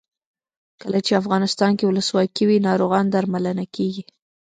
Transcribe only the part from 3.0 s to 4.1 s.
درملنه کیږي.